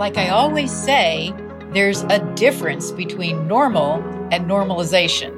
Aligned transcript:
like 0.00 0.16
I 0.16 0.30
always 0.30 0.72
say, 0.72 1.30
there's 1.74 2.04
a 2.04 2.20
difference 2.34 2.90
between 2.90 3.46
normal 3.46 3.96
and 4.32 4.46
normalization. 4.46 5.36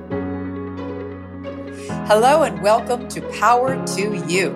Hello, 2.07 2.45
and 2.45 2.63
welcome 2.63 3.09
to 3.09 3.21
Power 3.41 3.85
to 3.85 4.25
You. 4.29 4.53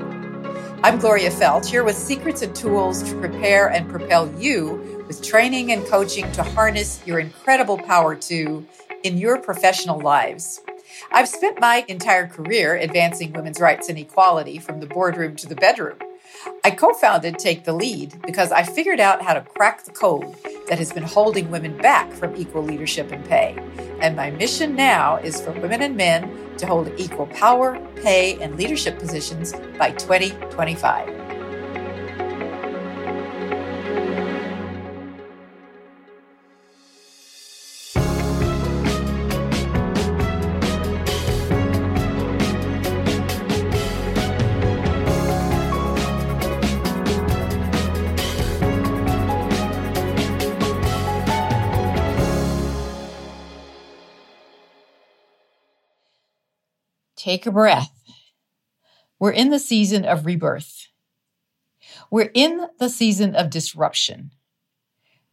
I'm 0.84 1.00
Gloria 1.00 1.32
Feldt 1.32 1.66
here 1.66 1.82
with 1.82 1.96
secrets 1.96 2.42
and 2.42 2.54
tools 2.54 3.02
to 3.02 3.18
prepare 3.18 3.68
and 3.68 3.88
propel 3.88 4.32
you 4.40 5.04
with 5.08 5.24
training 5.24 5.72
and 5.72 5.84
coaching 5.86 6.30
to 6.32 6.44
harness 6.44 7.04
your 7.04 7.18
incredible 7.18 7.76
power 7.76 8.14
to 8.14 8.64
in 9.02 9.18
your 9.18 9.40
professional 9.40 9.98
lives. 9.98 10.60
I've 11.10 11.28
spent 11.28 11.58
my 11.58 11.84
entire 11.88 12.28
career 12.28 12.76
advancing 12.76 13.32
women's 13.32 13.58
rights 13.58 13.88
and 13.88 13.98
equality 13.98 14.58
from 14.58 14.78
the 14.78 14.86
boardroom 14.86 15.34
to 15.34 15.48
the 15.48 15.56
bedroom. 15.56 15.98
I 16.64 16.70
co 16.70 16.92
founded 16.92 17.38
Take 17.38 17.64
the 17.64 17.72
Lead 17.72 18.20
because 18.22 18.52
I 18.52 18.62
figured 18.62 19.00
out 19.00 19.22
how 19.22 19.34
to 19.34 19.40
crack 19.40 19.84
the 19.84 19.92
code 19.92 20.34
that 20.68 20.78
has 20.78 20.92
been 20.92 21.02
holding 21.02 21.50
women 21.50 21.76
back 21.78 22.12
from 22.12 22.34
equal 22.36 22.62
leadership 22.62 23.12
and 23.12 23.24
pay. 23.24 23.56
And 24.00 24.16
my 24.16 24.30
mission 24.30 24.74
now 24.74 25.16
is 25.16 25.40
for 25.40 25.52
women 25.52 25.82
and 25.82 25.96
men 25.96 26.56
to 26.58 26.66
hold 26.66 26.90
equal 26.98 27.26
power, 27.26 27.78
pay, 27.96 28.40
and 28.40 28.56
leadership 28.56 28.98
positions 28.98 29.52
by 29.78 29.92
2025. 29.92 31.25
Take 57.26 57.44
a 57.44 57.50
breath. 57.50 57.90
We're 59.18 59.32
in 59.32 59.50
the 59.50 59.58
season 59.58 60.04
of 60.04 60.26
rebirth. 60.26 60.86
We're 62.08 62.30
in 62.34 62.68
the 62.78 62.88
season 62.88 63.34
of 63.34 63.50
disruption. 63.50 64.30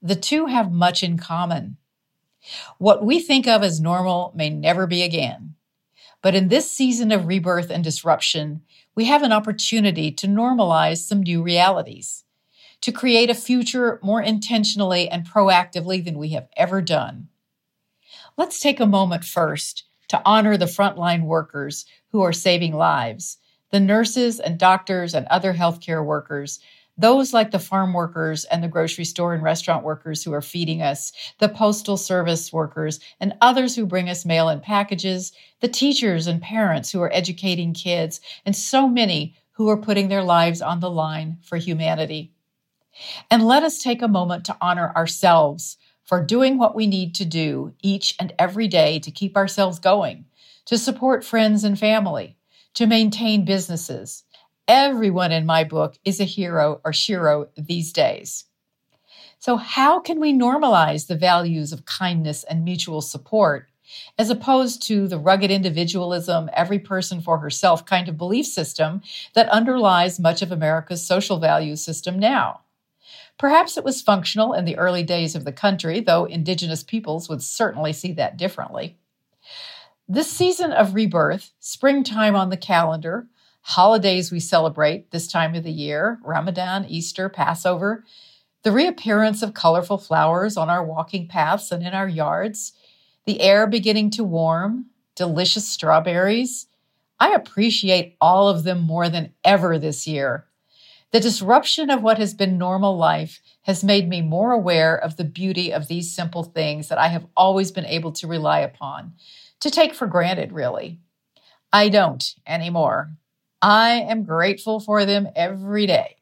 The 0.01 0.15
two 0.15 0.47
have 0.47 0.71
much 0.71 1.03
in 1.03 1.19
common. 1.19 1.77
What 2.79 3.05
we 3.05 3.19
think 3.19 3.47
of 3.47 3.61
as 3.61 3.79
normal 3.79 4.33
may 4.35 4.49
never 4.49 4.87
be 4.87 5.03
again. 5.03 5.53
But 6.23 6.33
in 6.33 6.47
this 6.47 6.71
season 6.71 7.11
of 7.11 7.27
rebirth 7.27 7.69
and 7.69 7.83
disruption, 7.83 8.63
we 8.95 9.05
have 9.05 9.21
an 9.21 9.31
opportunity 9.31 10.11
to 10.13 10.25
normalize 10.25 10.97
some 10.97 11.21
new 11.21 11.43
realities, 11.43 12.23
to 12.81 12.91
create 12.91 13.29
a 13.29 13.35
future 13.35 13.99
more 14.01 14.23
intentionally 14.23 15.07
and 15.09 15.29
proactively 15.29 16.03
than 16.03 16.17
we 16.17 16.29
have 16.29 16.47
ever 16.57 16.81
done. 16.81 17.27
Let's 18.35 18.59
take 18.59 18.79
a 18.79 18.87
moment 18.87 19.23
first 19.25 19.83
to 20.13 20.21
honor 20.25 20.57
the 20.57 20.65
frontline 20.65 21.23
workers 21.23 21.87
who 22.11 22.21
are 22.21 22.31
saving 22.31 22.71
lives, 22.71 23.39
the 23.71 23.79
nurses 23.79 24.39
and 24.39 24.59
doctors 24.59 25.15
and 25.15 25.25
other 25.25 25.55
healthcare 25.55 26.05
workers, 26.05 26.59
those 26.95 27.33
like 27.33 27.49
the 27.49 27.57
farm 27.57 27.93
workers 27.93 28.45
and 28.45 28.63
the 28.63 28.67
grocery 28.67 29.05
store 29.05 29.33
and 29.33 29.41
restaurant 29.41 29.83
workers 29.83 30.23
who 30.23 30.31
are 30.31 30.39
feeding 30.39 30.83
us, 30.83 31.13
the 31.39 31.49
postal 31.49 31.97
service 31.97 32.53
workers, 32.53 32.99
and 33.19 33.33
others 33.41 33.75
who 33.75 33.87
bring 33.87 34.07
us 34.07 34.23
mail 34.23 34.49
and 34.49 34.61
packages, 34.61 35.31
the 35.61 35.67
teachers 35.67 36.27
and 36.27 36.43
parents 36.43 36.91
who 36.91 37.01
are 37.01 37.11
educating 37.11 37.73
kids, 37.73 38.21
and 38.45 38.55
so 38.55 38.87
many 38.87 39.35
who 39.53 39.67
are 39.67 39.81
putting 39.81 40.09
their 40.09 40.23
lives 40.23 40.61
on 40.61 40.79
the 40.79 40.91
line 40.91 41.39
for 41.41 41.57
humanity. 41.57 42.31
And 43.31 43.47
let 43.47 43.63
us 43.63 43.81
take 43.81 44.03
a 44.03 44.07
moment 44.07 44.45
to 44.45 44.57
honor 44.61 44.93
ourselves 44.95 45.77
for 46.03 46.23
doing 46.23 46.57
what 46.57 46.75
we 46.75 46.87
need 46.87 47.15
to 47.15 47.25
do 47.25 47.73
each 47.81 48.15
and 48.19 48.33
every 48.37 48.67
day 48.67 48.99
to 48.99 49.11
keep 49.11 49.37
ourselves 49.37 49.79
going, 49.79 50.25
to 50.65 50.77
support 50.77 51.23
friends 51.23 51.63
and 51.63 51.79
family, 51.79 52.37
to 52.73 52.87
maintain 52.87 53.45
businesses. 53.45 54.23
Everyone 54.67 55.31
in 55.31 55.45
my 55.45 55.63
book 55.63 55.97
is 56.05 56.19
a 56.19 56.25
hero 56.25 56.81
or 56.85 56.91
shero 56.91 57.47
these 57.57 57.93
days. 57.93 58.45
So, 59.39 59.57
how 59.57 59.99
can 59.99 60.21
we 60.21 60.33
normalize 60.33 61.07
the 61.07 61.17
values 61.17 61.73
of 61.73 61.85
kindness 61.85 62.43
and 62.45 62.63
mutual 62.63 63.01
support 63.01 63.69
as 64.17 64.29
opposed 64.29 64.81
to 64.87 65.07
the 65.07 65.19
rugged 65.19 65.51
individualism, 65.51 66.49
every 66.53 66.79
person 66.79 67.21
for 67.21 67.37
herself 67.39 67.85
kind 67.85 68.07
of 68.07 68.17
belief 68.17 68.45
system 68.45 69.01
that 69.35 69.49
underlies 69.49 70.19
much 70.19 70.41
of 70.41 70.51
America's 70.51 71.05
social 71.05 71.39
value 71.39 71.75
system 71.75 72.17
now? 72.17 72.62
Perhaps 73.39 73.77
it 73.77 73.83
was 73.83 74.01
functional 74.01 74.53
in 74.53 74.65
the 74.65 74.77
early 74.77 75.03
days 75.03 75.35
of 75.35 75.43
the 75.43 75.51
country, 75.51 75.99
though 75.99 76.25
indigenous 76.25 76.83
peoples 76.83 77.27
would 77.27 77.41
certainly 77.41 77.91
see 77.93 78.13
that 78.13 78.37
differently. 78.37 78.97
This 80.07 80.29
season 80.29 80.71
of 80.71 80.93
rebirth, 80.93 81.51
springtime 81.59 82.35
on 82.35 82.49
the 82.49 82.57
calendar, 82.57 83.27
holidays 83.61 84.31
we 84.31 84.39
celebrate 84.39 85.11
this 85.11 85.27
time 85.27 85.55
of 85.55 85.63
the 85.63 85.71
year 85.71 86.19
Ramadan, 86.23 86.85
Easter, 86.85 87.29
Passover, 87.29 88.03
the 88.63 88.71
reappearance 88.71 89.41
of 89.41 89.53
colorful 89.53 89.97
flowers 89.97 90.55
on 90.57 90.69
our 90.69 90.83
walking 90.83 91.27
paths 91.27 91.71
and 91.71 91.85
in 91.85 91.93
our 91.93 92.07
yards, 92.07 92.73
the 93.25 93.41
air 93.41 93.67
beginning 93.67 94.09
to 94.11 94.23
warm, 94.23 94.87
delicious 95.15 95.67
strawberries. 95.67 96.67
I 97.19 97.33
appreciate 97.33 98.15
all 98.19 98.49
of 98.49 98.63
them 98.63 98.81
more 98.81 99.09
than 99.09 99.33
ever 99.43 99.77
this 99.79 100.07
year. 100.07 100.45
The 101.13 101.19
disruption 101.19 101.91
of 101.91 102.01
what 102.01 102.17
has 102.17 102.33
been 102.33 102.57
normal 102.57 102.97
life 102.97 103.39
has 103.61 103.83
made 103.83 104.09
me 104.09 104.23
more 104.23 104.51
aware 104.51 104.97
of 104.97 105.15
the 105.15 105.23
beauty 105.23 105.71
of 105.71 105.87
these 105.87 106.11
simple 106.11 106.41
things 106.41 106.89
that 106.89 106.97
I 106.97 107.09
have 107.09 107.27
always 107.37 107.71
been 107.71 107.85
able 107.85 108.11
to 108.13 108.25
rely 108.25 108.61
upon, 108.61 109.13
to 109.59 109.69
take 109.69 109.93
for 109.93 110.07
granted, 110.07 110.51
really. 110.51 110.99
I 111.71 111.89
don't 111.89 112.23
anymore. 112.47 113.13
I 113.61 113.91
am 113.91 114.23
grateful 114.23 114.79
for 114.79 115.05
them 115.05 115.27
every 115.35 115.85
day. 115.85 116.17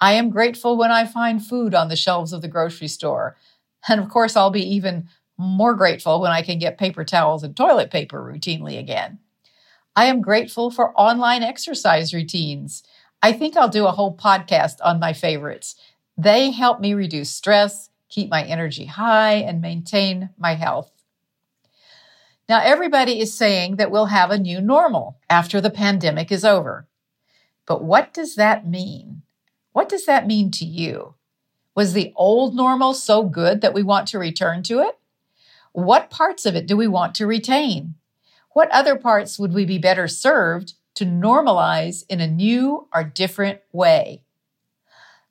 I 0.00 0.14
am 0.14 0.30
grateful 0.30 0.76
when 0.76 0.90
I 0.90 1.06
find 1.06 1.44
food 1.44 1.72
on 1.72 1.88
the 1.88 1.94
shelves 1.94 2.32
of 2.32 2.42
the 2.42 2.48
grocery 2.48 2.88
store. 2.88 3.36
And 3.88 4.00
of 4.00 4.08
course, 4.08 4.34
I'll 4.34 4.50
be 4.50 4.74
even 4.74 5.08
more 5.38 5.74
grateful 5.74 6.20
when 6.20 6.32
I 6.32 6.42
can 6.42 6.58
get 6.58 6.78
paper 6.78 7.04
towels 7.04 7.44
and 7.44 7.56
toilet 7.56 7.92
paper 7.92 8.20
routinely 8.20 8.76
again. 8.76 9.20
I 9.94 10.06
am 10.06 10.20
grateful 10.20 10.72
for 10.72 10.98
online 10.98 11.44
exercise 11.44 12.12
routines. 12.12 12.82
I 13.22 13.32
think 13.32 13.56
I'll 13.56 13.68
do 13.68 13.86
a 13.86 13.92
whole 13.92 14.16
podcast 14.16 14.78
on 14.82 14.98
my 14.98 15.12
favorites. 15.12 15.76
They 16.18 16.50
help 16.50 16.80
me 16.80 16.92
reduce 16.92 17.30
stress, 17.30 17.90
keep 18.08 18.28
my 18.28 18.42
energy 18.42 18.86
high, 18.86 19.34
and 19.34 19.60
maintain 19.60 20.30
my 20.36 20.54
health. 20.54 20.90
Now, 22.48 22.60
everybody 22.62 23.20
is 23.20 23.32
saying 23.32 23.76
that 23.76 23.92
we'll 23.92 24.06
have 24.06 24.30
a 24.30 24.38
new 24.38 24.60
normal 24.60 25.18
after 25.30 25.60
the 25.60 25.70
pandemic 25.70 26.32
is 26.32 26.44
over. 26.44 26.88
But 27.64 27.84
what 27.84 28.12
does 28.12 28.34
that 28.34 28.66
mean? 28.66 29.22
What 29.72 29.88
does 29.88 30.04
that 30.06 30.26
mean 30.26 30.50
to 30.52 30.64
you? 30.64 31.14
Was 31.76 31.92
the 31.92 32.12
old 32.16 32.56
normal 32.56 32.92
so 32.92 33.22
good 33.22 33.60
that 33.60 33.72
we 33.72 33.84
want 33.84 34.08
to 34.08 34.18
return 34.18 34.64
to 34.64 34.80
it? 34.80 34.98
What 35.70 36.10
parts 36.10 36.44
of 36.44 36.56
it 36.56 36.66
do 36.66 36.76
we 36.76 36.88
want 36.88 37.14
to 37.14 37.26
retain? 37.26 37.94
What 38.50 38.70
other 38.70 38.96
parts 38.96 39.38
would 39.38 39.54
we 39.54 39.64
be 39.64 39.78
better 39.78 40.08
served 40.08 40.74
to 40.94 41.04
normalize 41.04 42.04
in 42.08 42.20
a 42.20 42.26
new 42.26 42.88
or 42.94 43.04
different 43.04 43.60
way. 43.72 44.22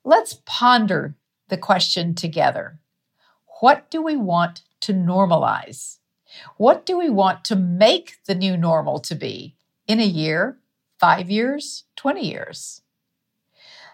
Let's 0.04 0.40
ponder 0.44 1.14
the 1.48 1.56
question 1.56 2.14
together. 2.14 2.78
What 3.60 3.90
do 3.90 4.02
we 4.02 4.16
want 4.16 4.62
to 4.80 4.92
normalize? 4.92 5.98
What 6.56 6.84
do 6.86 6.98
we 6.98 7.10
want 7.10 7.44
to 7.46 7.56
make 7.56 8.16
the 8.26 8.34
new 8.34 8.56
normal 8.56 8.98
to 9.00 9.14
be 9.14 9.54
in 9.86 10.00
a 10.00 10.04
year, 10.04 10.58
five 10.98 11.30
years, 11.30 11.84
20 11.96 12.26
years? 12.26 12.82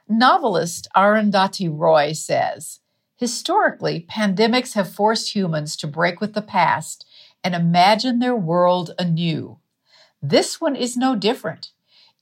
Novelist 0.09 0.89
Arundhati 0.97 1.69
Roy 1.71 2.13
says, 2.13 2.81
Historically, 3.17 4.07
pandemics 4.09 4.75
have 4.75 4.95
forced 4.95 5.35
humans 5.35 5.77
to 5.77 5.87
break 5.87 6.21
with 6.21 6.35
the 6.35 6.43
past 6.43 7.05
and 7.43 7.55
imagine 7.55 8.21
their 8.21 8.37
world 8.37 8.95
anew. 8.99 9.59
This 10.23 10.61
one 10.61 10.75
is 10.75 10.97
no 10.97 11.15
different. 11.15 11.71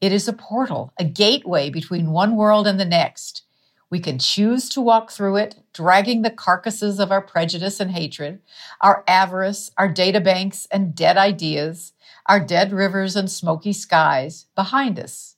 It 0.02 0.12
is 0.12 0.28
a 0.28 0.34
portal, 0.34 0.92
a 0.98 1.04
gateway 1.04 1.70
between 1.70 2.10
one 2.10 2.36
world 2.36 2.66
and 2.66 2.78
the 2.78 2.84
next. 2.84 3.42
We 3.88 4.00
can 4.00 4.18
choose 4.18 4.68
to 4.70 4.82
walk 4.82 5.10
through 5.10 5.36
it, 5.36 5.62
dragging 5.72 6.20
the 6.20 6.30
carcasses 6.30 6.98
of 6.98 7.10
our 7.10 7.22
prejudice 7.22 7.80
and 7.80 7.92
hatred, 7.92 8.40
our 8.82 9.02
avarice, 9.08 9.70
our 9.78 9.88
data 9.88 10.20
banks 10.20 10.66
and 10.70 10.94
dead 10.94 11.16
ideas, 11.16 11.94
our 12.26 12.40
dead 12.40 12.72
rivers 12.72 13.16
and 13.16 13.30
smoky 13.30 13.72
skies 13.72 14.46
behind 14.54 14.98
us. 14.98 15.36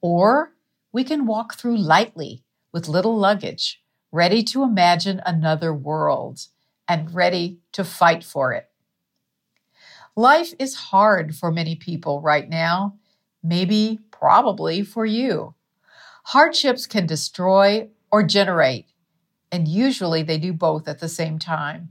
Or 0.00 0.52
we 0.92 1.02
can 1.02 1.26
walk 1.26 1.54
through 1.54 1.78
lightly 1.78 2.44
with 2.70 2.86
little 2.86 3.16
luggage, 3.16 3.82
ready 4.12 4.44
to 4.44 4.62
imagine 4.62 5.20
another 5.26 5.74
world 5.74 6.46
and 6.86 7.12
ready 7.12 7.58
to 7.72 7.82
fight 7.82 8.22
for 8.22 8.52
it. 8.52 8.70
Life 10.18 10.54
is 10.58 10.74
hard 10.74 11.36
for 11.36 11.52
many 11.52 11.76
people 11.76 12.22
right 12.22 12.48
now, 12.48 12.96
maybe, 13.42 14.00
probably 14.10 14.82
for 14.82 15.04
you. 15.04 15.54
Hardships 16.24 16.86
can 16.86 17.06
destroy 17.06 17.90
or 18.10 18.22
generate, 18.22 18.86
and 19.52 19.68
usually 19.68 20.22
they 20.22 20.38
do 20.38 20.54
both 20.54 20.88
at 20.88 21.00
the 21.00 21.08
same 21.10 21.38
time. 21.38 21.90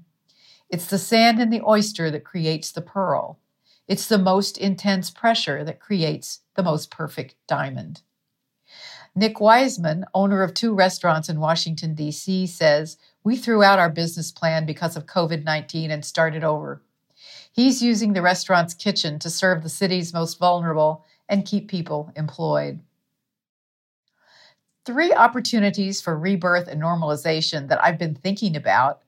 It's 0.72 0.88
the 0.88 0.98
sand 0.98 1.40
in 1.40 1.52
the 1.52 1.62
oyster 1.62 2.10
that 2.10 2.24
creates 2.24 2.72
the 2.72 2.82
pearl. 2.82 3.40
It's 3.88 4.08
the 4.08 4.18
most 4.18 4.58
intense 4.58 5.12
pressure 5.12 5.64
that 5.64 5.80
creates 5.80 6.40
the 6.56 6.64
most 6.64 6.90
perfect 6.90 7.36
diamond. 7.48 8.02
Nick 9.14 9.40
Wiseman, 9.40 10.04
owner 10.16 10.42
of 10.42 10.56
two 10.56 10.74
restaurants 10.74 11.30
in 11.30 11.40
Washington, 11.40 11.94
D.C., 11.94 12.48
says, 12.48 12.98
We 13.24 13.36
threw 13.36 13.62
out 13.62 13.78
our 13.78 13.92
business 13.92 14.32
plan 14.32 14.66
because 14.66 14.98
of 14.98 15.06
COVID 15.06 15.44
19 15.44 15.92
and 15.92 16.04
started 16.04 16.44
over. 16.44 16.82
He's 17.56 17.82
using 17.82 18.12
the 18.12 18.22
restaurant's 18.22 18.74
kitchen 18.74 19.18
to 19.20 19.30
serve 19.30 19.64
the 19.64 19.70
city's 19.70 20.14
most 20.14 20.40
vulnerable 20.40 21.06
and 21.30 21.46
keep 21.46 21.70
people 21.70 22.12
employed. 22.18 22.82
Three 24.84 25.14
opportunities 25.14 26.02
for 26.02 26.20
rebirth 26.20 26.68
and 26.68 26.82
normalization 26.82 27.70
that 27.70 27.82
I've 27.82 27.98
been 27.98 28.14
thinking 28.14 28.58
about 28.58 29.04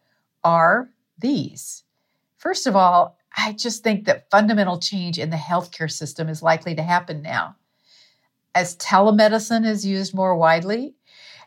are 0.45 0.89
these. 1.19 1.83
First 2.37 2.67
of 2.67 2.75
all, 2.77 3.17
I 3.35 3.51
just 3.51 3.83
think 3.83 4.05
that 4.05 4.31
fundamental 4.31 4.79
change 4.79 5.19
in 5.19 5.29
the 5.29 5.35
healthcare 5.35 5.91
system 5.91 6.29
is 6.29 6.41
likely 6.41 6.73
to 6.75 6.81
happen 6.81 7.21
now. 7.21 7.57
As 8.55 8.77
telemedicine 8.77 9.65
is 9.65 9.85
used 9.85 10.15
more 10.15 10.37
widely, 10.37 10.95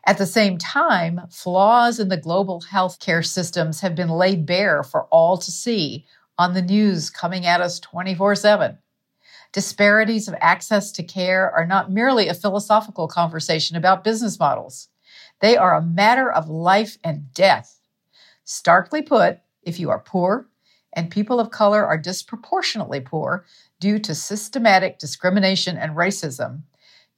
at 0.05 0.19
the 0.19 0.27
same 0.27 0.59
time, 0.59 1.23
flaws 1.31 1.99
in 1.99 2.09
the 2.09 2.19
global 2.19 2.63
healthcare 2.71 3.25
systems 3.25 3.81
have 3.81 3.95
been 3.95 4.11
laid 4.11 4.45
bare 4.45 4.83
for 4.83 5.05
all 5.05 5.39
to 5.39 5.51
see 5.51 6.05
on 6.41 6.55
the 6.55 6.63
news 6.63 7.11
coming 7.11 7.45
at 7.45 7.61
us 7.61 7.79
24 7.81 8.35
7. 8.35 8.79
Disparities 9.53 10.27
of 10.27 10.35
access 10.41 10.91
to 10.93 11.03
care 11.03 11.53
are 11.53 11.67
not 11.67 11.93
merely 11.93 12.29
a 12.29 12.35
philosophical 12.35 13.07
conversation 13.07 13.77
about 13.77 14.03
business 14.03 14.39
models. 14.39 14.89
They 15.43 15.59
are 15.59 15.77
a 15.77 15.83
matter 15.83 16.33
of 16.33 16.49
life 16.49 16.97
and 17.05 17.31
death. 17.35 17.79
Starkly 18.45 19.03
put, 19.03 19.41
if 19.65 19.79
you 19.79 19.91
are 19.91 19.99
poor, 19.99 20.49
and 20.95 21.11
people 21.11 21.41
of 21.41 21.51
color 21.51 21.85
are 21.85 21.99
disproportionately 21.99 23.01
poor 23.01 23.45
due 23.79 23.99
to 23.99 24.15
systematic 24.15 24.99
discrimination 24.99 25.77
and 25.77 25.95
racism, 25.95 26.63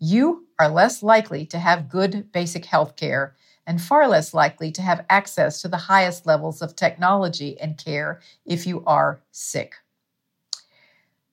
you 0.00 0.48
are 0.58 0.68
less 0.68 1.00
likely 1.00 1.46
to 1.46 1.60
have 1.60 1.88
good 1.88 2.32
basic 2.32 2.64
health 2.64 2.96
care 2.96 3.36
and 3.66 3.80
far 3.80 4.08
less 4.08 4.34
likely 4.34 4.70
to 4.72 4.82
have 4.82 5.06
access 5.08 5.62
to 5.62 5.68
the 5.68 5.76
highest 5.76 6.26
levels 6.26 6.62
of 6.62 6.74
technology 6.74 7.58
and 7.60 7.78
care 7.78 8.20
if 8.44 8.66
you 8.66 8.82
are 8.86 9.20
sick. 9.30 9.74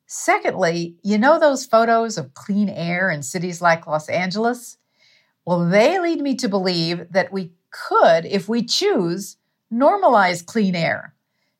Secondly, 0.05 0.95
you 1.03 1.17
know 1.17 1.39
those 1.39 1.65
photos 1.65 2.17
of 2.17 2.33
clean 2.33 2.69
air 2.69 3.09
in 3.11 3.21
cities 3.21 3.61
like 3.61 3.85
Los 3.85 4.09
Angeles? 4.09 4.77
Well, 5.45 5.69
they 5.69 5.99
lead 5.99 6.21
me 6.21 6.35
to 6.35 6.49
believe 6.49 7.11
that 7.11 7.31
we 7.31 7.51
could, 7.71 8.25
if 8.25 8.49
we 8.49 8.63
choose, 8.63 9.37
normalize 9.71 10.45
clean 10.45 10.75
air 10.75 11.13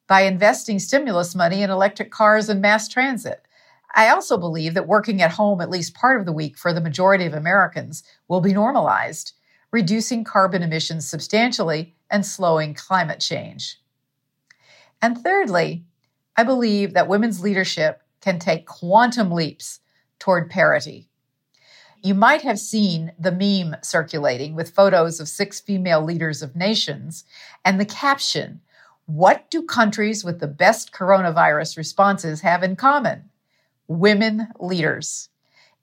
by 0.08 0.22
investing 0.22 0.80
stimulus 0.80 1.36
money 1.36 1.62
in 1.62 1.70
electric 1.70 2.12
cars 2.12 2.50
and 2.50 2.62
mass 2.62 2.88
transit. 2.88 3.46
I 3.94 4.10
also 4.10 4.38
believe 4.38 4.74
that 4.74 4.88
working 4.88 5.22
at 5.22 5.32
home 5.32 5.62
at 5.62 5.70
least 5.70 5.94
part 5.94 6.20
of 6.20 6.26
the 6.26 6.34
week 6.34 6.58
for 6.58 6.74
the 6.74 6.82
majority 6.82 7.26
of 7.26 7.34
Americans 7.34 8.04
will 8.28 8.42
be 8.42 8.54
normalized, 8.54 9.34
reducing 9.72 10.24
carbon 10.24 10.64
emissions 10.64 11.08
substantially 11.08 11.96
and 12.10 12.26
slowing 12.26 12.74
climate 12.74 13.20
change. 13.20 13.80
And 15.02 15.18
thirdly, 15.18 15.86
I 16.36 16.44
believe 16.44 16.94
that 16.94 17.08
women's 17.08 17.42
leadership 17.42 18.02
can 18.22 18.40
take 18.40 18.66
quantum 18.66 19.32
leaps 19.32 19.80
toward 20.20 20.50
parity. 20.50 21.10
You 22.02 22.14
might 22.14 22.42
have 22.42 22.60
seen 22.60 23.12
the 23.20 23.32
meme 23.32 23.76
circulating 23.82 24.56
with 24.56 24.74
photos 24.74 25.20
of 25.20 25.28
six 25.28 25.60
female 25.60 26.02
leaders 26.02 26.42
of 26.42 26.56
nations 26.56 27.26
and 27.66 27.80
the 27.80 27.86
caption 27.86 28.62
What 29.06 29.50
do 29.50 29.64
countries 29.64 30.24
with 30.24 30.40
the 30.40 30.48
best 30.48 30.92
coronavirus 30.92 31.78
responses 31.78 32.42
have 32.42 32.62
in 32.62 32.76
common? 32.76 33.30
Women 33.88 34.50
leaders. 34.60 35.30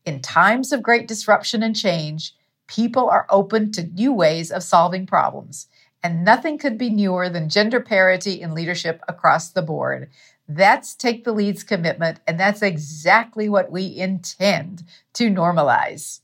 In 0.04 0.22
times 0.22 0.72
of 0.72 0.80
great 0.80 1.08
disruption 1.08 1.60
and 1.62 1.74
change, 1.74 2.36
people 2.66 3.08
are 3.08 3.26
open 3.30 3.72
to 3.72 3.86
new 3.86 4.12
ways 4.12 4.50
of 4.50 4.62
solving 4.62 5.06
problems, 5.06 5.68
and 6.02 6.24
nothing 6.24 6.58
could 6.58 6.78
be 6.78 6.90
newer 6.90 7.28
than 7.28 7.48
gender 7.48 7.80
parity 7.80 8.40
in 8.40 8.54
leadership 8.54 9.00
across 9.08 9.50
the 9.50 9.62
board. 9.62 10.10
That's 10.48 10.94
Take 10.94 11.24
the 11.24 11.32
Lead's 11.32 11.64
commitment, 11.64 12.20
and 12.26 12.38
that's 12.38 12.62
exactly 12.62 13.48
what 13.48 13.72
we 13.72 13.96
intend 13.96 14.84
to 15.14 15.28
normalize. 15.28 16.20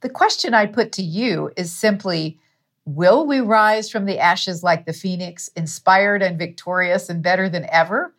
The 0.00 0.08
question 0.08 0.54
I 0.54 0.66
put 0.66 0.92
to 0.92 1.02
you 1.02 1.50
is 1.56 1.72
simply 1.72 2.38
Will 2.86 3.26
we 3.26 3.40
rise 3.40 3.88
from 3.88 4.04
the 4.04 4.18
ashes 4.18 4.62
like 4.62 4.84
the 4.84 4.92
phoenix, 4.92 5.48
inspired 5.56 6.22
and 6.22 6.38
victorious 6.38 7.08
and 7.08 7.22
better 7.22 7.48
than 7.48 7.66
ever 7.70 8.14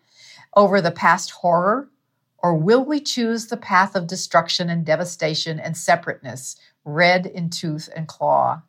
over 0.55 0.81
the 0.81 0.91
past 0.91 1.29
horror? 1.29 1.87
Or 2.45 2.53
will 2.53 2.85
we 2.85 2.99
choose 2.99 3.47
the 3.47 3.57
path 3.57 3.95
of 3.95 4.05
destruction 4.05 4.69
and 4.69 4.85
devastation 4.85 5.59
and 5.59 5.75
separateness, 5.75 6.55
red 6.83 7.25
in 7.25 7.49
tooth 7.49 7.89
and 7.95 8.07
claw? 8.07 8.61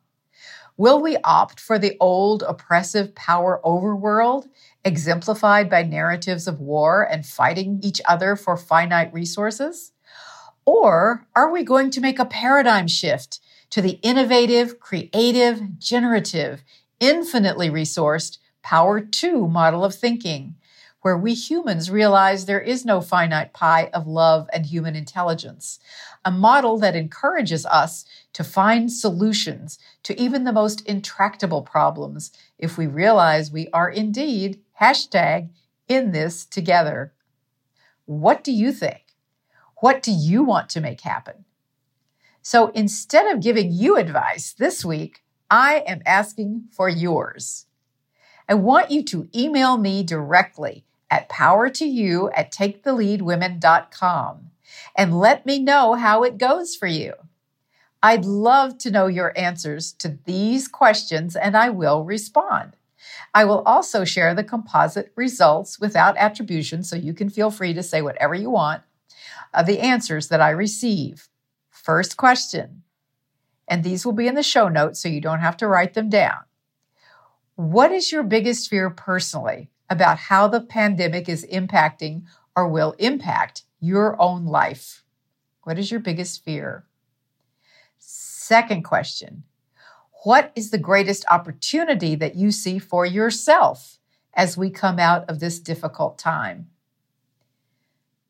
Will 0.77 0.99
we 0.99 1.17
opt 1.17 1.59
for 1.59 1.77
the 1.77 1.95
old 1.99 2.41
oppressive 2.41 3.13
power 3.13 3.61
overworld 3.63 4.47
exemplified 4.83 5.69
by 5.69 5.83
narratives 5.83 6.47
of 6.47 6.59
war 6.59 7.03
and 7.03 7.23
fighting 7.23 7.79
each 7.83 8.01
other 8.05 8.35
for 8.35 8.57
finite 8.57 9.13
resources? 9.13 9.91
Or 10.65 11.27
are 11.35 11.51
we 11.51 11.63
going 11.63 11.91
to 11.91 12.01
make 12.01 12.17
a 12.17 12.25
paradigm 12.25 12.87
shift 12.87 13.39
to 13.69 13.83
the 13.83 13.99
innovative, 14.01 14.79
creative, 14.79 15.77
generative, 15.77 16.63
infinitely 16.99 17.69
resourced 17.69 18.39
Power 18.63 19.01
2 19.01 19.47
model 19.47 19.85
of 19.85 19.93
thinking, 19.93 20.55
where 21.01 21.17
we 21.17 21.33
humans 21.33 21.91
realize 21.91 22.45
there 22.45 22.61
is 22.61 22.85
no 22.85 23.01
finite 23.01 23.53
pie 23.53 23.89
of 23.93 24.07
love 24.07 24.49
and 24.51 24.65
human 24.65 24.95
intelligence, 24.95 25.79
a 26.25 26.31
model 26.31 26.77
that 26.79 26.95
encourages 26.95 27.65
us 27.65 28.05
to 28.33 28.43
find 28.43 28.91
solutions 28.91 29.79
to 30.03 30.19
even 30.19 30.43
the 30.43 30.51
most 30.51 30.81
intractable 30.87 31.61
problems 31.61 32.31
if 32.57 32.77
we 32.77 32.87
realize 32.87 33.51
we 33.51 33.67
are 33.73 33.89
indeed 33.89 34.59
Hashtag 34.81 35.49
in 35.87 36.11
this 36.11 36.45
together. 36.45 37.13
What 38.05 38.43
do 38.43 38.51
you 38.51 38.71
think? 38.71 39.03
What 39.77 40.01
do 40.03 40.11
you 40.11 40.43
want 40.43 40.69
to 40.69 40.81
make 40.81 41.01
happen? 41.01 41.45
So 42.41 42.67
instead 42.69 43.33
of 43.33 43.41
giving 43.41 43.71
you 43.71 43.97
advice 43.97 44.53
this 44.53 44.85
week, 44.85 45.23
I 45.49 45.83
am 45.87 46.01
asking 46.05 46.69
for 46.71 46.89
yours. 46.89 47.65
I 48.49 48.53
want 48.53 48.91
you 48.91 49.03
to 49.03 49.27
email 49.35 49.77
me 49.77 50.03
directly 50.03 50.85
at 51.09 51.29
power2you 51.29 52.31
at 52.35 52.51
taketheleadwomen.com 52.51 54.51
and 54.95 55.19
let 55.19 55.45
me 55.45 55.59
know 55.59 55.93
how 55.93 56.23
it 56.23 56.37
goes 56.37 56.75
for 56.75 56.87
you. 56.87 57.13
I'd 58.03 58.25
love 58.25 58.77
to 58.79 58.91
know 58.91 59.07
your 59.07 59.37
answers 59.37 59.91
to 59.93 60.19
these 60.25 60.67
questions 60.67 61.35
and 61.35 61.57
I 61.57 61.69
will 61.69 62.03
respond. 62.03 62.75
I 63.33 63.45
will 63.45 63.61
also 63.63 64.05
share 64.05 64.33
the 64.33 64.43
composite 64.43 65.11
results 65.15 65.79
without 65.79 66.17
attribution, 66.17 66.83
so 66.83 66.95
you 66.95 67.13
can 67.13 67.29
feel 67.29 67.51
free 67.51 67.73
to 67.73 67.83
say 67.83 68.01
whatever 68.01 68.35
you 68.35 68.49
want 68.49 68.83
of 69.53 69.65
the 69.65 69.79
answers 69.79 70.27
that 70.29 70.41
I 70.41 70.49
receive. 70.49 71.29
First 71.69 72.17
question, 72.17 72.83
and 73.67 73.83
these 73.83 74.05
will 74.05 74.13
be 74.13 74.27
in 74.27 74.35
the 74.35 74.43
show 74.43 74.67
notes 74.67 75.01
so 75.01 75.09
you 75.09 75.21
don't 75.21 75.39
have 75.39 75.57
to 75.57 75.67
write 75.67 75.93
them 75.93 76.09
down. 76.09 76.39
What 77.55 77.91
is 77.91 78.11
your 78.11 78.23
biggest 78.23 78.69
fear 78.69 78.89
personally 78.89 79.69
about 79.89 80.17
how 80.17 80.47
the 80.47 80.61
pandemic 80.61 81.29
is 81.29 81.45
impacting 81.51 82.23
or 82.55 82.67
will 82.67 82.95
impact 82.99 83.63
your 83.79 84.19
own 84.21 84.45
life? 84.45 85.03
What 85.63 85.77
is 85.77 85.91
your 85.91 85.99
biggest 85.99 86.43
fear? 86.43 86.85
Second 87.97 88.83
question 88.83 89.43
what 90.23 90.51
is 90.55 90.71
the 90.71 90.77
greatest 90.77 91.25
opportunity 91.29 92.15
that 92.15 92.35
you 92.35 92.51
see 92.51 92.79
for 92.79 93.05
yourself 93.05 93.99
as 94.33 94.57
we 94.57 94.69
come 94.69 94.99
out 94.99 95.29
of 95.29 95.39
this 95.39 95.59
difficult 95.59 96.17
time? 96.17 96.67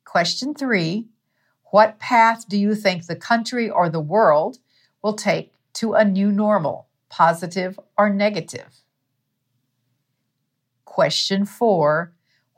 Question 0.03 0.53
three 0.53 1.07
What 1.71 1.97
path 1.97 2.47
do 2.47 2.57
you 2.57 2.75
think 2.75 3.05
the 3.05 3.15
country 3.15 3.69
or 3.69 3.89
the 3.89 3.99
world 3.99 4.59
will 5.01 5.13
take 5.13 5.53
to 5.73 5.93
a 5.93 6.05
new 6.05 6.31
normal, 6.31 6.87
positive 7.09 7.79
or 7.97 8.09
negative? 8.09 8.81
Question 10.98 11.46
four 11.46 12.12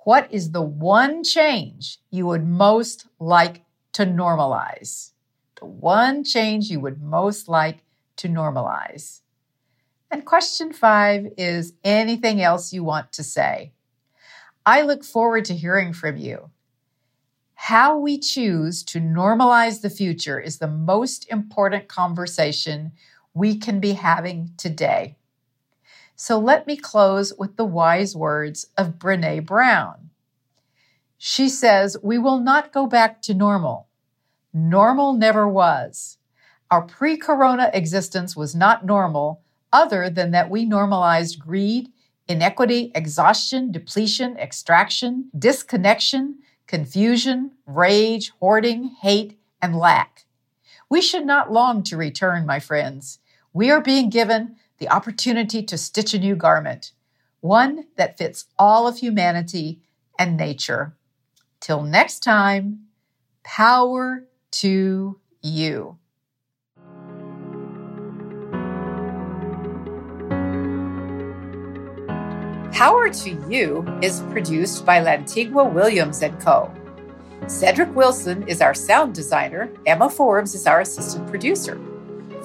What 0.06 0.32
is 0.32 0.52
the 0.52 0.62
one 0.62 1.26
change 1.26 1.98
you 2.10 2.26
would 2.28 2.48
most 2.48 3.06
like 3.20 3.66
to 3.92 4.06
normalize? 4.06 5.12
The 5.60 5.66
one 5.66 6.24
change 6.24 6.70
you 6.70 6.80
would 6.80 7.02
most 7.02 7.50
like 7.50 7.84
to 8.16 8.30
normalize. 8.30 9.20
And 10.10 10.24
question 10.24 10.72
five 10.72 11.34
is 11.38 11.74
anything 11.84 12.42
else 12.42 12.72
you 12.72 12.82
want 12.82 13.12
to 13.12 13.24
say? 13.24 13.74
I 14.66 14.84
look 14.84 15.04
forward 15.04 15.44
to 15.46 15.54
hearing 15.54 15.92
from 15.92 16.16
you. 16.16 16.50
How 17.56 17.98
we 17.98 18.18
choose 18.18 18.84
to 18.84 19.02
normalize 19.02 19.82
the 19.82 19.90
future 19.90 20.40
is 20.40 20.60
the 20.60 20.68
most 20.70 21.30
important 21.30 21.90
conversation 21.90 22.94
we 23.34 23.58
can 23.58 23.82
be 23.82 23.92
having 23.92 24.54
today. 24.56 25.18
So 26.22 26.38
let 26.38 26.68
me 26.68 26.76
close 26.76 27.32
with 27.40 27.56
the 27.56 27.64
wise 27.64 28.14
words 28.14 28.68
of 28.78 29.00
Brene 29.00 29.46
Brown. 29.46 30.10
She 31.18 31.48
says, 31.48 31.96
We 32.04 32.18
will 32.18 32.40
not 32.40 32.74
go 32.74 32.88
back 32.88 33.22
to 33.22 33.34
normal. 33.34 33.88
Normal 34.54 35.14
never 35.14 35.48
was. 35.48 36.18
Our 36.70 36.82
pre 36.82 37.16
corona 37.16 37.72
existence 37.74 38.36
was 38.36 38.54
not 38.54 38.86
normal, 38.86 39.44
other 39.72 40.10
than 40.10 40.32
that 40.32 40.50
we 40.50 40.66
normalized 40.66 41.40
greed, 41.40 41.88
inequity, 42.28 42.92
exhaustion, 42.94 43.72
depletion, 43.72 44.36
extraction, 44.38 45.30
disconnection, 45.40 46.40
confusion, 46.68 47.52
rage, 47.66 48.34
hoarding, 48.42 48.90
hate, 49.02 49.40
and 49.62 49.74
lack. 49.74 50.26
We 50.90 51.00
should 51.00 51.26
not 51.26 51.54
long 51.54 51.82
to 51.84 51.96
return, 51.96 52.46
my 52.46 52.60
friends. 52.60 53.20
We 53.54 53.72
are 53.72 53.82
being 53.82 54.10
given 54.10 54.58
the 54.80 54.90
opportunity 54.90 55.62
to 55.64 55.78
stitch 55.78 56.14
a 56.14 56.20
new 56.20 56.36
garment, 56.36 56.94
one 57.42 57.86
that 57.98 58.18
fits 58.18 58.46
all 58.58 58.88
of 58.88 58.98
humanity 58.98 59.82
and 60.18 60.38
nature. 60.38 60.96
Till 61.60 61.84
next 61.84 62.22
time, 62.22 62.86
power 63.44 64.26
to 64.52 65.20
you. 65.42 65.98
Power 72.72 73.10
to 73.10 73.32
You 73.50 73.86
is 74.02 74.22
produced 74.32 74.86
by 74.86 75.04
Lantigua 75.04 75.70
Williams 75.74 76.24
& 76.32 76.40
Co. 76.40 76.74
Cedric 77.48 77.94
Wilson 77.94 78.48
is 78.48 78.62
our 78.62 78.74
sound 78.74 79.14
designer. 79.14 79.70
Emma 79.86 80.10
Forbes 80.10 80.56
is 80.56 80.66
our 80.66 80.80
assistant 80.80 81.28
producer. 81.28 81.78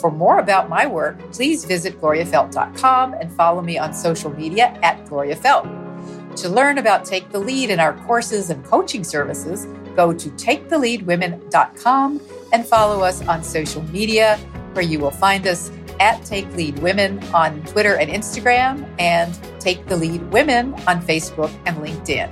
For 0.05 0.11
more 0.11 0.39
about 0.39 0.69
my 0.69 0.85
work, 0.85 1.19
please 1.33 1.65
visit 1.65 1.99
gloriafeldt.com 1.99 3.15
and 3.15 3.33
follow 3.33 3.63
me 3.63 3.79
on 3.79 3.95
social 3.95 4.31
media 4.37 4.79
at 4.83 5.03
gloriafeldt. 5.07 6.37
To 6.37 6.49
learn 6.51 6.77
about 6.77 7.07
Take 7.07 7.33
the 7.33 7.39
Lead 7.39 7.71
in 7.71 7.81
our 7.81 7.95
courses 8.05 8.51
and 8.51 8.63
coaching 8.67 9.03
services, 9.03 9.67
go 9.97 10.13
to 10.13 10.29
taketheleadwomen.com 10.29 12.21
and 12.53 12.67
follow 12.67 13.03
us 13.03 13.27
on 13.27 13.43
social 13.43 13.83
media, 13.85 14.37
where 14.75 14.85
you 14.85 14.99
will 14.99 15.11
find 15.11 15.47
us 15.47 15.73
at 16.01 16.23
Take 16.23 16.55
Lead 16.55 16.79
Women 16.81 17.25
on 17.33 17.63
Twitter 17.63 17.97
and 17.97 18.11
Instagram, 18.11 18.87
and 18.99 19.33
Take 19.59 19.87
the 19.87 19.97
Lead 19.97 20.21
Women 20.31 20.75
on 20.87 21.01
Facebook 21.01 21.51
and 21.65 21.79
LinkedIn. 21.79 22.31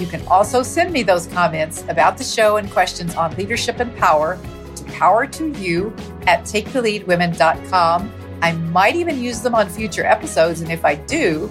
You 0.00 0.06
can 0.06 0.26
also 0.26 0.62
send 0.62 0.90
me 0.90 1.02
those 1.02 1.26
comments 1.26 1.84
about 1.88 2.16
the 2.16 2.24
show 2.24 2.56
and 2.56 2.70
questions 2.70 3.14
on 3.14 3.36
leadership 3.36 3.78
and 3.78 3.94
power 3.98 4.38
power 4.86 5.26
to 5.26 5.48
you 5.52 5.94
at 6.26 6.42
taketheleadwomen.com. 6.42 8.12
I 8.42 8.52
might 8.52 8.96
even 8.96 9.22
use 9.22 9.40
them 9.40 9.54
on 9.54 9.68
future 9.68 10.04
episodes, 10.04 10.60
and 10.60 10.70
if 10.70 10.84
I 10.84 10.96
do, 10.96 11.50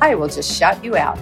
I 0.00 0.14
will 0.14 0.28
just 0.28 0.56
shout 0.56 0.84
you 0.84 0.96
out. 0.96 1.18